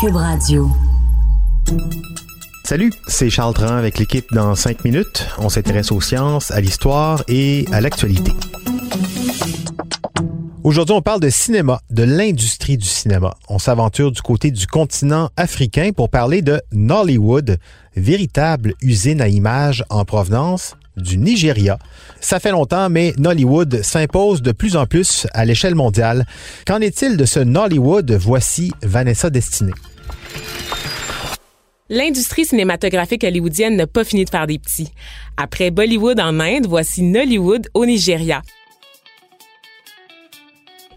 Cube 0.00 0.14
Radio. 0.14 0.70
Salut, 2.62 2.92
c'est 3.08 3.30
Charles 3.30 3.54
Tran 3.54 3.74
avec 3.74 3.98
l'équipe 3.98 4.32
dans 4.32 4.54
5 4.54 4.84
minutes. 4.84 5.26
On 5.38 5.48
s'intéresse 5.48 5.90
aux 5.90 6.00
sciences, 6.00 6.52
à 6.52 6.60
l'histoire 6.60 7.24
et 7.26 7.64
à 7.72 7.80
l'actualité. 7.80 8.30
Aujourd'hui, 10.62 10.94
on 10.94 11.02
parle 11.02 11.20
de 11.20 11.30
cinéma, 11.30 11.80
de 11.90 12.04
l'industrie 12.04 12.76
du 12.76 12.86
cinéma. 12.86 13.34
On 13.48 13.58
s'aventure 13.58 14.12
du 14.12 14.22
côté 14.22 14.52
du 14.52 14.68
continent 14.68 15.30
africain 15.36 15.90
pour 15.96 16.10
parler 16.10 16.42
de 16.42 16.60
Nollywood, 16.72 17.58
véritable 17.96 18.74
usine 18.82 19.20
à 19.20 19.26
images 19.26 19.84
en 19.90 20.04
provenance 20.04 20.76
du 21.02 21.18
Nigeria. 21.18 21.78
Ça 22.20 22.40
fait 22.40 22.50
longtemps, 22.50 22.90
mais 22.90 23.14
Nollywood 23.18 23.82
s'impose 23.82 24.42
de 24.42 24.52
plus 24.52 24.76
en 24.76 24.86
plus 24.86 25.26
à 25.32 25.44
l'échelle 25.44 25.74
mondiale. 25.74 26.26
Qu'en 26.66 26.80
est-il 26.80 27.16
de 27.16 27.24
ce 27.24 27.40
Nollywood? 27.40 28.10
Voici 28.12 28.72
Vanessa 28.82 29.30
Destinée. 29.30 29.72
L'industrie 31.90 32.44
cinématographique 32.44 33.24
hollywoodienne 33.24 33.76
n'a 33.76 33.86
pas 33.86 34.04
fini 34.04 34.24
de 34.26 34.30
faire 34.30 34.46
des 34.46 34.58
petits. 34.58 34.90
Après 35.38 35.70
Bollywood 35.70 36.20
en 36.20 36.38
Inde, 36.38 36.66
voici 36.66 37.02
Nollywood 37.02 37.68
au 37.72 37.86
Nigeria. 37.86 38.42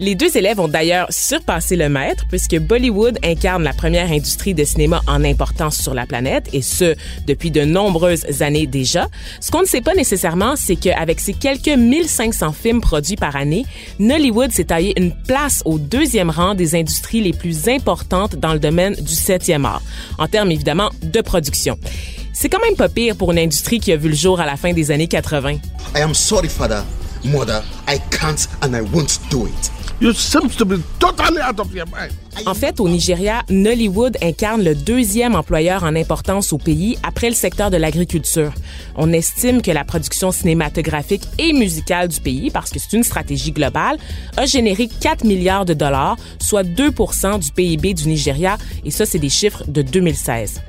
Les 0.00 0.14
deux 0.14 0.36
élèves 0.36 0.60
ont 0.60 0.68
d'ailleurs 0.68 1.08
surpassé 1.10 1.74
le 1.74 1.88
maître 1.88 2.24
puisque 2.28 2.56
Bollywood 2.56 3.18
incarne 3.24 3.64
la 3.64 3.72
première 3.72 4.12
industrie 4.12 4.54
de 4.54 4.62
cinéma 4.62 5.02
en 5.08 5.24
importance 5.24 5.76
sur 5.76 5.92
la 5.92 6.06
planète 6.06 6.48
et 6.52 6.62
ce, 6.62 6.94
depuis 7.26 7.50
de 7.50 7.64
nombreuses 7.64 8.42
années 8.42 8.68
déjà. 8.68 9.08
Ce 9.40 9.50
qu'on 9.50 9.62
ne 9.62 9.66
sait 9.66 9.80
pas 9.80 9.94
nécessairement, 9.94 10.54
c'est 10.54 10.76
qu'avec 10.76 11.18
ses 11.18 11.34
quelques 11.34 11.66
1500 11.66 12.52
films 12.52 12.80
produits 12.80 13.16
par 13.16 13.34
année, 13.34 13.66
Nollywood 13.98 14.52
s'est 14.52 14.64
taillé 14.64 14.94
une 15.00 15.12
place 15.26 15.62
au 15.64 15.80
deuxième 15.80 16.30
rang 16.30 16.54
des 16.54 16.76
industries 16.76 17.20
les 17.20 17.32
plus 17.32 17.68
importantes 17.68 18.36
dans 18.36 18.52
le 18.52 18.60
domaine 18.60 18.94
du 18.94 19.14
septième 19.14 19.64
art, 19.64 19.82
en 20.18 20.28
termes 20.28 20.52
évidemment 20.52 20.90
de 21.02 21.20
production. 21.20 21.76
C'est 22.32 22.48
quand 22.48 22.62
même 22.64 22.76
pas 22.76 22.88
pire 22.88 23.16
pour 23.16 23.32
une 23.32 23.38
industrie 23.40 23.80
qui 23.80 23.90
a 23.90 23.96
vu 23.96 24.10
le 24.10 24.14
jour 24.14 24.40
à 24.40 24.46
la 24.46 24.56
fin 24.56 24.72
des 24.72 24.92
années 24.92 25.08
80. 25.08 25.54
I 25.96 26.02
am 26.02 26.14
sorry, 26.14 26.48
mother. 27.24 27.62
I 27.86 27.98
can't 28.10 28.48
and 28.62 28.74
I 28.74 28.82
won't 28.82 29.18
do 29.30 29.46
it. 29.46 29.70
You 30.00 30.12
seem 30.12 30.48
to 30.48 30.64
be 30.64 30.76
totally 31.00 31.40
out 31.40 31.58
of 31.58 31.74
your 31.74 31.86
mind. 31.86 32.12
En 32.46 32.54
fait, 32.54 32.78
au 32.78 32.88
Nigeria, 32.88 33.42
Nollywood 33.50 34.16
incarne 34.22 34.62
le 34.62 34.76
deuxième 34.76 35.34
employeur 35.34 35.82
en 35.82 35.96
importance 35.96 36.52
au 36.52 36.58
pays 36.58 36.96
après 37.02 37.28
le 37.28 37.34
secteur 37.34 37.68
de 37.70 37.76
l'agriculture. 37.76 38.52
On 38.94 39.12
estime 39.12 39.60
que 39.60 39.72
la 39.72 39.84
production 39.84 40.30
cinématographique 40.30 41.24
et 41.38 41.52
musicale 41.52 42.06
du 42.06 42.20
pays, 42.20 42.50
parce 42.50 42.70
que 42.70 42.78
c'est 42.78 42.96
une 42.96 43.02
stratégie 43.02 43.50
globale, 43.50 43.98
a 44.36 44.46
généré 44.46 44.86
4 44.86 45.24
milliards 45.24 45.64
de 45.64 45.74
dollars, 45.74 46.16
soit 46.40 46.62
2% 46.62 47.40
du 47.40 47.50
PIB 47.50 47.94
du 47.94 48.06
Nigeria, 48.06 48.56
et 48.84 48.92
ça, 48.92 49.04
c'est 49.04 49.18
des 49.18 49.28
chiffres 49.28 49.64
de 49.66 49.82
2016. 49.82 50.60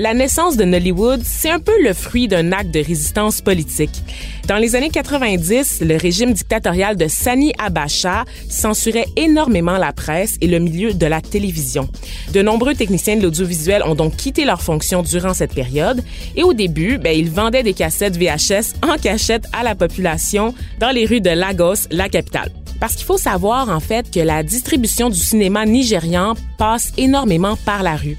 La 0.00 0.14
naissance 0.14 0.56
de 0.56 0.62
Nollywood, 0.62 1.22
c'est 1.24 1.50
un 1.50 1.58
peu 1.58 1.72
le 1.82 1.92
fruit 1.92 2.28
d'un 2.28 2.52
acte 2.52 2.70
de 2.70 2.78
résistance 2.78 3.40
politique. 3.40 4.04
Dans 4.46 4.54
les 4.54 4.76
années 4.76 4.90
90, 4.90 5.80
le 5.80 5.96
régime 5.96 6.32
dictatorial 6.32 6.96
de 6.96 7.08
Sani 7.08 7.52
Abacha 7.58 8.24
censurait 8.48 9.08
énormément 9.16 9.76
la 9.76 9.92
presse 9.92 10.36
et 10.40 10.46
le 10.46 10.60
milieu 10.60 10.94
de 10.94 11.06
la 11.06 11.20
télévision. 11.20 11.88
De 12.32 12.42
nombreux 12.42 12.76
techniciens 12.76 13.16
de 13.16 13.24
l'audiovisuel 13.24 13.82
ont 13.82 13.96
donc 13.96 14.14
quitté 14.14 14.44
leurs 14.44 14.62
fonctions 14.62 15.02
durant 15.02 15.34
cette 15.34 15.52
période 15.52 16.00
et 16.36 16.44
au 16.44 16.52
début, 16.52 16.98
ben, 16.98 17.18
ils 17.18 17.32
vendaient 17.32 17.64
des 17.64 17.74
cassettes 17.74 18.16
VHS 18.16 18.76
en 18.88 18.98
cachette 18.98 19.46
à 19.52 19.64
la 19.64 19.74
population 19.74 20.54
dans 20.78 20.90
les 20.90 21.06
rues 21.06 21.20
de 21.20 21.30
Lagos, 21.30 21.88
la 21.90 22.08
capitale. 22.08 22.52
Parce 22.78 22.94
qu'il 22.94 23.04
faut 23.04 23.18
savoir 23.18 23.68
en 23.68 23.80
fait 23.80 24.12
que 24.12 24.20
la 24.20 24.44
distribution 24.44 25.10
du 25.10 25.18
cinéma 25.18 25.66
nigérian 25.66 26.34
passe 26.56 26.92
énormément 26.96 27.56
par 27.66 27.82
la 27.82 27.96
rue. 27.96 28.16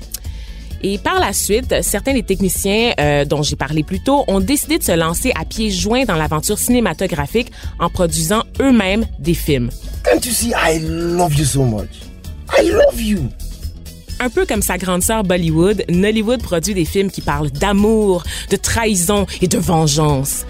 Et 0.82 0.98
par 0.98 1.20
la 1.20 1.34
suite, 1.34 1.76
certains 1.82 2.14
des 2.14 2.24
techniciens 2.24 2.94
euh, 3.00 3.26
dont 3.26 3.42
j'ai 3.42 3.56
parlé 3.56 3.84
plus 3.84 4.00
tôt 4.00 4.24
ont 4.28 4.40
décidé 4.40 4.78
de 4.78 4.84
se 4.84 4.92
lancer 4.94 5.32
à 5.40 5.46
pieds 5.46 5.72
joints 5.72 6.06
dans 6.06 6.16
l'aventure 6.16 6.58
cinématographique 6.58 7.52
en 7.80 7.90
produisant 7.90 8.44
eux-mêmes 8.62 9.06
des 9.20 9.34
films. 9.34 9.70
Can't 10.04 10.26
you 10.26 10.32
see? 10.32 10.52
I 10.52 10.80
love 10.80 11.38
you 11.38 11.46
so 11.46 11.64
much? 11.64 11.90
I 12.58 12.70
love 12.70 13.02
you. 13.02 13.30
Un 14.22 14.30
peu 14.30 14.46
comme 14.46 14.62
sa 14.62 14.78
grande 14.78 15.02
sœur 15.02 15.24
Bollywood, 15.24 15.86
Nollywood 15.90 16.42
produit 16.42 16.74
des 16.74 16.84
films 16.84 17.10
qui 17.10 17.22
parlent 17.22 17.52
d'amour, 17.52 18.24
de 18.50 18.58
trahison 18.58 19.26
et 19.42 19.48
de 19.48 19.58
vengeance. 19.58 20.46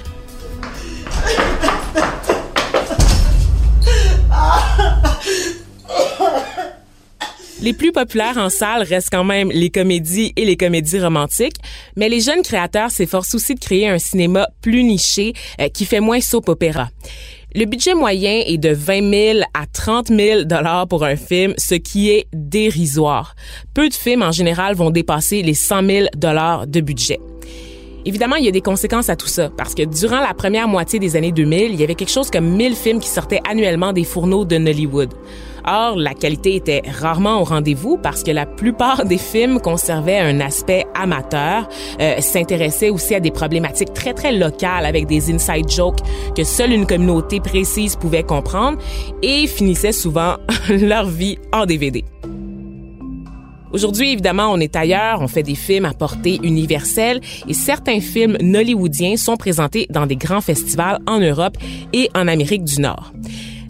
Les 7.61 7.73
plus 7.73 7.91
populaires 7.91 8.37
en 8.37 8.49
salle 8.49 8.83
restent 8.83 9.09
quand 9.11 9.25
même 9.25 9.51
les 9.51 9.69
comédies 9.69 10.31
et 10.37 10.45
les 10.45 10.55
comédies 10.55 10.99
romantiques, 10.99 11.57
mais 11.97 12.07
les 12.07 12.21
jeunes 12.21 12.41
créateurs 12.41 12.89
s'efforcent 12.89 13.35
aussi 13.35 13.53
de 13.53 13.59
créer 13.59 13.89
un 13.89 13.99
cinéma 13.99 14.47
plus 14.61 14.81
niché 14.83 15.33
euh, 15.59 15.67
qui 15.67 15.83
fait 15.83 15.99
moins 15.99 16.21
soap 16.21 16.47
opéra. 16.47 16.89
Le 17.53 17.65
budget 17.65 17.95
moyen 17.95 18.43
est 18.45 18.57
de 18.57 18.69
20 18.69 19.33
000 19.33 19.39
à 19.53 19.65
30 19.65 20.07
000 20.07 20.43
dollars 20.43 20.87
pour 20.87 21.03
un 21.03 21.17
film, 21.17 21.53
ce 21.57 21.75
qui 21.75 22.11
est 22.11 22.27
dérisoire. 22.31 23.35
Peu 23.73 23.89
de 23.89 23.93
films 23.93 24.21
en 24.21 24.31
général 24.31 24.75
vont 24.75 24.91
dépasser 24.91 25.41
les 25.41 25.53
100 25.53 25.85
000 25.85 26.07
dollars 26.15 26.65
de 26.65 26.79
budget. 26.79 27.19
Évidemment, 28.09 28.37
il 28.37 28.45
y 28.45 28.47
a 28.47 28.51
des 28.51 28.61
conséquences 28.61 29.07
à 29.09 29.15
tout 29.15 29.27
ça, 29.27 29.51
parce 29.55 29.75
que 29.75 29.83
durant 29.83 30.19
la 30.19 30.33
première 30.33 30.67
moitié 30.67 30.97
des 30.97 31.15
années 31.15 31.31
2000, 31.31 31.73
il 31.73 31.79
y 31.79 31.83
avait 31.83 31.93
quelque 31.93 32.09
chose 32.09 32.31
comme 32.31 32.49
1000 32.55 32.73
films 32.73 32.99
qui 32.99 33.07
sortaient 33.07 33.39
annuellement 33.47 33.93
des 33.93 34.03
fourneaux 34.03 34.45
de 34.45 34.57
Nollywood. 34.57 35.13
Or, 35.63 35.95
la 35.95 36.15
qualité 36.15 36.55
était 36.55 36.81
rarement 36.99 37.39
au 37.39 37.43
rendez-vous 37.43 37.99
parce 38.01 38.23
que 38.23 38.31
la 38.31 38.47
plupart 38.47 39.05
des 39.05 39.19
films 39.19 39.59
conservaient 39.59 40.17
un 40.17 40.39
aspect 40.39 40.87
amateur, 40.95 41.69
euh, 42.01 42.19
s'intéressaient 42.19 42.89
aussi 42.89 43.13
à 43.13 43.19
des 43.19 43.29
problématiques 43.29 43.93
très 43.93 44.15
très 44.15 44.31
locales 44.31 44.87
avec 44.87 45.05
des 45.05 45.31
inside 45.31 45.69
jokes 45.69 45.99
que 46.35 46.43
seule 46.43 46.71
une 46.71 46.87
communauté 46.87 47.39
précise 47.39 47.95
pouvait 47.95 48.23
comprendre 48.23 48.79
et 49.21 49.45
finissaient 49.45 49.91
souvent 49.91 50.37
leur 50.69 51.05
vie 51.05 51.37
en 51.53 51.67
DVD. 51.67 52.03
Aujourd'hui, 53.71 54.11
évidemment, 54.11 54.51
on 54.51 54.59
est 54.59 54.75
ailleurs, 54.75 55.21
on 55.21 55.27
fait 55.27 55.43
des 55.43 55.55
films 55.55 55.85
à 55.85 55.93
portée 55.93 56.39
universelle 56.43 57.21
et 57.47 57.53
certains 57.53 57.99
films 57.99 58.37
nollywoodiens 58.41 59.17
sont 59.17 59.37
présentés 59.37 59.87
dans 59.89 60.05
des 60.05 60.15
grands 60.15 60.41
festivals 60.41 60.99
en 61.07 61.19
Europe 61.19 61.57
et 61.93 62.09
en 62.15 62.27
Amérique 62.27 62.63
du 62.63 62.81
Nord. 62.81 63.11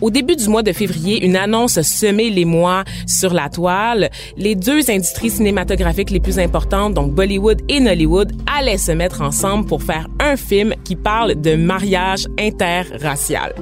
Au 0.01 0.09
début 0.09 0.37
du 0.37 0.47
mois 0.47 0.63
de 0.63 0.71
février, 0.71 1.25
une 1.25 1.35
annonce 1.35 1.81
semé 1.81 2.29
les 2.29 2.45
mois 2.45 2.85
sur 3.05 3.33
la 3.33 3.49
toile. 3.49 4.09
Les 4.37 4.55
deux 4.55 4.89
industries 4.89 5.29
cinématographiques 5.29 6.11
les 6.11 6.21
plus 6.21 6.39
importantes, 6.39 6.93
donc 6.93 7.13
Bollywood 7.13 7.61
et 7.67 7.81
Nollywood, 7.81 8.31
allaient 8.47 8.77
se 8.77 8.93
mettre 8.93 9.21
ensemble 9.21 9.65
pour 9.65 9.83
faire 9.83 10.07
un 10.21 10.37
film 10.37 10.73
qui 10.85 10.95
parle 10.95 11.41
de 11.41 11.55
mariage 11.55 12.27
interracial. 12.39 13.53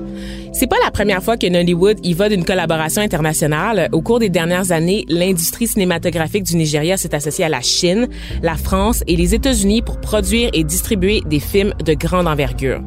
C'est 0.53 0.67
pas 0.67 0.77
la 0.83 0.91
première 0.91 1.21
fois 1.21 1.37
que 1.37 1.47
Nollywood 1.47 1.99
y 2.03 2.13
va 2.13 2.29
d'une 2.29 2.45
collaboration 2.45 3.01
internationale. 3.01 3.89
Au 3.91 4.01
cours 4.01 4.19
des 4.19 4.29
dernières 4.29 4.71
années, 4.71 5.05
l'industrie 5.07 5.67
cinématographique 5.67 6.43
du 6.43 6.55
Nigeria 6.55 6.97
s'est 6.97 7.13
associée 7.13 7.45
à 7.45 7.49
la 7.49 7.61
Chine, 7.61 8.07
la 8.41 8.55
France 8.55 9.03
et 9.07 9.15
les 9.15 9.35
États-Unis 9.35 9.81
pour 9.81 9.99
produire 9.99 10.49
et 10.53 10.63
distribuer 10.63 11.21
des 11.25 11.39
films 11.39 11.73
de 11.83 11.93
grande 11.93 12.27
envergure. 12.27 12.81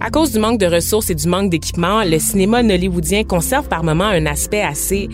À 0.00 0.10
cause 0.10 0.32
du 0.32 0.38
manque 0.38 0.60
de 0.60 0.66
ressources 0.66 1.10
et 1.10 1.14
du 1.14 1.26
manque 1.28 1.50
d'équipement, 1.50 2.04
le 2.04 2.18
cinéma 2.18 2.62
nollywoodien 2.62 3.24
conserve 3.24 3.68
par 3.68 3.84
moments 3.84 4.04
un 4.04 4.26
aspect 4.26 4.60
assez, 4.60 5.08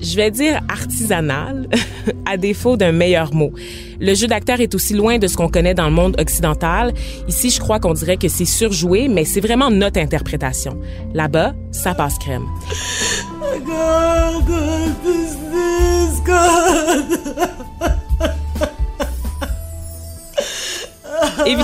je 0.00 0.16
vais 0.16 0.30
dire 0.30 0.60
artisanal, 0.68 1.68
à 2.26 2.36
défaut 2.36 2.76
d'un 2.76 2.92
meilleur 2.92 3.34
mot. 3.34 3.52
Le 4.00 4.14
jeu 4.14 4.26
d'acteur 4.26 4.60
est 4.60 4.74
aussi 4.74 4.94
loin 4.94 5.18
de 5.18 5.26
ce 5.26 5.36
qu'on 5.36 5.48
connaît 5.48 5.74
dans 5.74 5.86
le 5.86 5.94
monde 5.94 6.16
occidental. 6.20 6.92
Ici, 7.28 7.50
je 7.50 7.60
crois 7.60 7.80
qu'on 7.80 7.94
dirait 7.94 8.16
que 8.16 8.28
c'est 8.28 8.44
surjoué, 8.44 9.08
mais 9.08 9.24
c'est 9.24 9.40
vraiment 9.40 9.70
notre 9.70 9.98
interprétation. 10.00 10.78
Là-bas, 11.14 11.54
ça 11.72 11.94
passe 11.94 12.18
crème. 12.18 12.46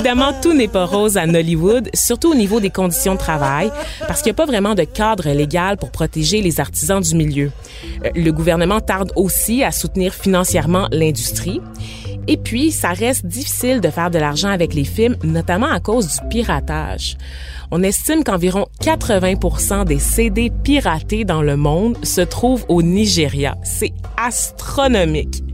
Évidemment, 0.04 0.32
tout 0.42 0.52
n'est 0.52 0.66
pas 0.66 0.84
rose 0.84 1.16
à 1.16 1.26
Nollywood, 1.26 1.88
surtout 1.94 2.32
au 2.32 2.34
niveau 2.34 2.58
des 2.58 2.70
conditions 2.70 3.14
de 3.14 3.20
travail, 3.20 3.70
parce 4.08 4.20
qu'il 4.20 4.32
n'y 4.32 4.34
a 4.34 4.42
pas 4.44 4.46
vraiment 4.46 4.74
de 4.74 4.82
cadre 4.82 5.30
légal 5.30 5.76
pour 5.76 5.92
protéger 5.92 6.42
les 6.42 6.58
artisans 6.58 7.00
du 7.00 7.14
milieu. 7.14 7.52
Euh, 8.04 8.08
le 8.16 8.32
gouvernement 8.32 8.80
tarde 8.80 9.12
aussi 9.14 9.62
à 9.62 9.70
soutenir 9.70 10.12
financièrement 10.12 10.88
l'industrie. 10.90 11.60
Et 12.26 12.36
puis, 12.36 12.72
ça 12.72 12.88
reste 12.88 13.26
difficile 13.26 13.80
de 13.80 13.90
faire 13.90 14.10
de 14.10 14.18
l'argent 14.18 14.48
avec 14.48 14.74
les 14.74 14.82
films, 14.82 15.14
notamment 15.22 15.70
à 15.70 15.78
cause 15.78 16.08
du 16.08 16.28
piratage. 16.28 17.16
On 17.70 17.84
estime 17.84 18.24
qu'environ 18.24 18.66
80% 18.80 19.84
des 19.84 20.00
CD 20.00 20.50
piratés 20.64 21.24
dans 21.24 21.42
le 21.42 21.56
monde 21.56 21.96
se 22.04 22.22
trouvent 22.22 22.64
au 22.68 22.82
Nigeria. 22.82 23.56
C'est 23.62 23.92
astronomique. 24.16 25.44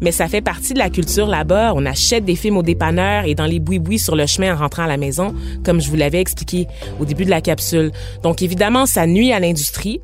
Mais 0.00 0.12
ça 0.12 0.28
fait 0.28 0.40
partie 0.40 0.74
de 0.74 0.78
la 0.78 0.90
culture 0.90 1.26
là-bas. 1.26 1.72
On 1.74 1.86
achète 1.86 2.24
des 2.24 2.36
films 2.36 2.56
au 2.56 2.62
dépanneur 2.62 3.24
et 3.24 3.34
dans 3.34 3.46
les 3.46 3.60
boui-boui 3.60 3.98
sur 3.98 4.16
le 4.16 4.26
chemin 4.26 4.54
en 4.54 4.58
rentrant 4.58 4.84
à 4.84 4.86
la 4.86 4.96
maison, 4.96 5.34
comme 5.64 5.80
je 5.80 5.88
vous 5.88 5.96
l'avais 5.96 6.20
expliqué 6.20 6.66
au 7.00 7.04
début 7.04 7.24
de 7.24 7.30
la 7.30 7.40
capsule. 7.40 7.90
Donc 8.22 8.42
évidemment, 8.42 8.86
ça 8.86 9.06
nuit 9.06 9.32
à 9.32 9.40
l'industrie. 9.40 10.00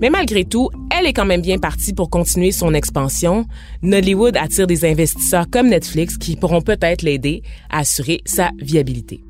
Mais 0.00 0.10
malgré 0.10 0.44
tout, 0.44 0.70
elle 0.98 1.06
est 1.06 1.12
quand 1.12 1.26
même 1.26 1.42
bien 1.42 1.58
partie 1.58 1.92
pour 1.92 2.10
continuer 2.10 2.52
son 2.52 2.74
expansion. 2.74 3.46
Nollywood 3.82 4.36
attire 4.36 4.66
des 4.66 4.84
investisseurs 4.84 5.46
comme 5.50 5.68
Netflix 5.68 6.16
qui 6.16 6.36
pourront 6.36 6.62
peut-être 6.62 7.02
l'aider 7.02 7.42
à 7.70 7.80
assurer 7.80 8.20
sa 8.24 8.50
viabilité 8.58 9.20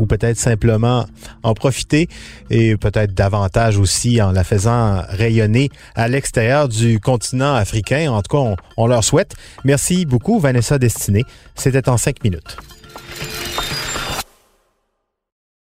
ou 0.00 0.06
peut-être 0.06 0.38
simplement 0.38 1.04
en 1.42 1.52
profiter 1.52 2.08
et 2.48 2.76
peut-être 2.76 3.12
davantage 3.14 3.78
aussi 3.78 4.22
en 4.22 4.32
la 4.32 4.44
faisant 4.44 5.02
rayonner 5.08 5.68
à 5.94 6.08
l'extérieur 6.08 6.68
du 6.68 6.98
continent 7.00 7.54
africain. 7.54 8.10
En 8.10 8.22
tout 8.22 8.36
cas, 8.36 8.56
on, 8.78 8.86
leur 8.86 9.04
souhaite. 9.04 9.34
Merci 9.64 10.06
beaucoup, 10.06 10.40
Vanessa 10.40 10.78
Destinée. 10.78 11.24
C'était 11.54 11.88
en 11.88 11.98
cinq 11.98 12.24
minutes. 12.24 12.56